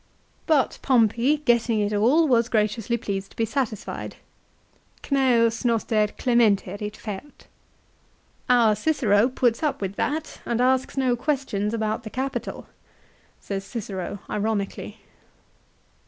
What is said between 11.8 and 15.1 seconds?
the capital," says Cicero, ironically.